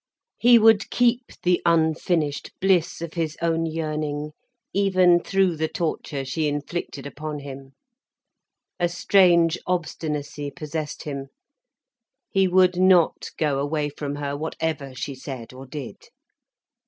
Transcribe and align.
He 0.39 0.57
would 0.57 0.89
keep 0.89 1.27
the 1.43 1.61
unfinished 1.63 2.53
bliss 2.59 3.03
of 3.03 3.13
his 3.13 3.37
own 3.39 3.67
yearning 3.67 4.31
even 4.73 5.19
through 5.19 5.57
the 5.57 5.67
torture 5.67 6.25
she 6.25 6.47
inflicted 6.47 7.05
upon 7.05 7.37
him. 7.41 7.73
A 8.79 8.89
strange 8.89 9.59
obstinacy 9.67 10.49
possessed 10.49 11.03
him. 11.03 11.27
He 12.31 12.47
would 12.47 12.77
not 12.79 13.29
go 13.37 13.59
away 13.59 13.89
from 13.89 14.15
her 14.15 14.35
whatever 14.35 14.95
she 14.95 15.13
said 15.13 15.53
or 15.53 15.67
did. 15.67 16.07